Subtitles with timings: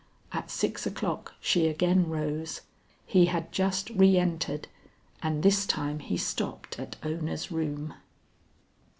[0.31, 2.61] At six o'clock she again rose;
[3.05, 4.67] he had just re entered
[5.21, 7.93] and this time he stopped at Ona's room.